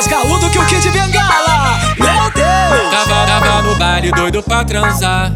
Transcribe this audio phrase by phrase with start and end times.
[0.00, 1.78] mais gaúdo que o Kid Bengala.
[1.98, 2.90] Meu Deus!
[2.90, 5.30] Tava, tava no baile doido pra transar.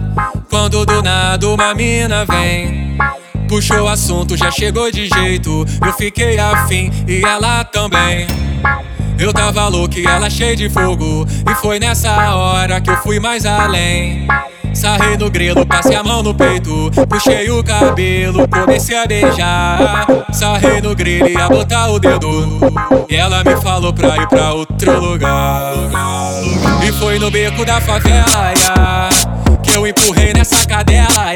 [0.49, 2.97] Quando do nada uma mina vem.
[3.47, 5.67] Puxou o assunto, já chegou de jeito.
[5.85, 8.27] Eu fiquei afim e ela também.
[9.19, 11.27] Eu tava louco e ela cheia de fogo.
[11.51, 14.27] E foi nessa hora que eu fui mais além.
[14.75, 16.91] Sarrei no grelo, passei a mão no peito.
[17.09, 20.07] Puxei o cabelo, comecei a beijar.
[20.33, 22.59] Sarrei no grelo e botar o dedo.
[23.09, 25.75] E ela me falou pra ir pra outro lugar.
[26.87, 29.09] E foi no beco da favela,
[29.63, 31.35] que eu empurrei nessa cadela.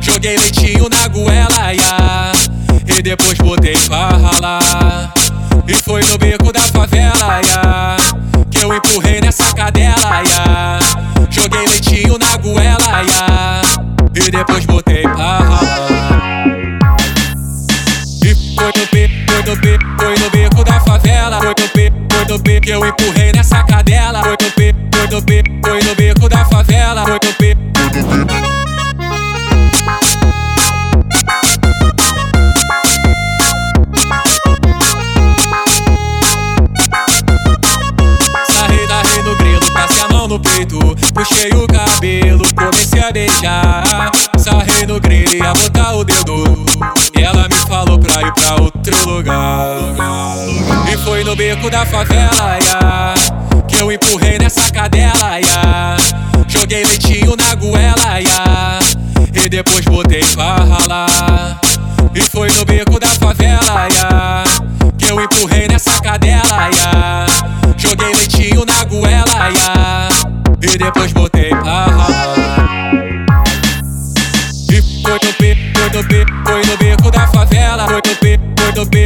[0.00, 1.72] Joguei leitinho na goela,
[2.86, 5.14] e depois botei pra ralar.
[5.66, 6.61] E foi no beco da
[11.92, 13.62] Joguei leitinho na goela, ya,
[14.14, 16.46] e depois botei pra ralar.
[18.24, 21.38] E foi no beco, foi no beco, foi no beco da favela.
[21.38, 24.22] Foi no beco, foi no beco que eu empurrei nessa cadela.
[24.22, 27.04] Foi no beco, foi no beco, foi no beco da favela.
[27.04, 27.72] Foi no.
[38.50, 39.36] Sarrei, sarrei no
[40.08, 40.81] mão no peito
[41.42, 44.12] Puxei o cabelo, comecei a beijar.
[44.38, 46.64] Sarrei no grelo e a botar o dedo.
[47.18, 49.76] E ela me falou pra ir pra outro lugar.
[50.92, 53.14] E foi no beco da favela, ya,
[53.66, 55.96] Que eu empurrei nessa cadela, ya.
[56.46, 58.78] Joguei leitinho na goela, ya,
[59.34, 61.60] E depois botei pra ralar.
[62.14, 64.44] E foi no beco da favela, ya,
[64.96, 67.26] Que eu empurrei nessa cadela, ya.
[67.76, 69.31] Joguei leitinho na goela,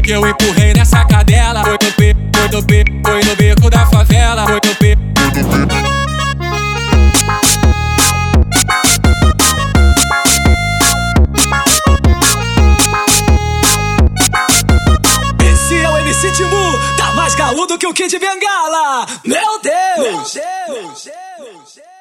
[0.06, 1.64] que eu empurrei nessa cadela.
[1.64, 4.46] Foi no beco, foi no beco, foi no beco da favela.
[4.46, 5.02] Foi no beco,
[15.44, 19.06] Esse é o MC Timu, tá mais gaúdo que o Kid Bengala!
[19.25, 19.75] Meu Deus!
[19.98, 20.36] Meu Deus!
[20.36, 21.04] Meu Deus.
[21.04, 21.95] Meu Deus.